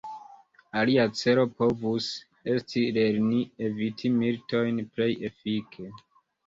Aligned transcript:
Alia 0.79 1.03
celo 1.19 1.43
povus 1.59 2.09
esti 2.55 2.85
lerni 2.99 3.45
eviti 3.69 4.15
militojn 4.19 4.85
plej 4.95 5.13
efike. 5.33 5.91